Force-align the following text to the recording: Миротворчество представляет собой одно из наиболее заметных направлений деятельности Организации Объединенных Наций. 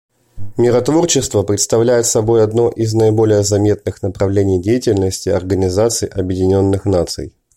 Миротворчество 0.57 1.43
представляет 1.43 2.07
собой 2.07 2.43
одно 2.43 2.69
из 2.71 2.95
наиболее 2.95 3.43
заметных 3.43 4.01
направлений 4.01 4.59
деятельности 4.59 5.29
Организации 5.29 6.07
Объединенных 6.09 6.85
Наций. 6.85 7.35